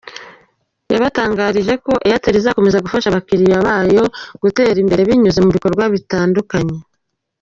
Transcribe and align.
Yabatangarije 0.93 1.73
ko 1.83 1.91
Airtel 2.05 2.35
izakomeza 2.39 2.83
gufasha 2.85 3.07
abakiriya 3.09 3.57
bayo 3.67 4.03
gutera 4.41 4.77
imbere 4.83 5.01
binyuze 5.09 5.39
mu 5.45 5.51
bikorwa 5.55 5.83
bitandukanye. 5.93 6.77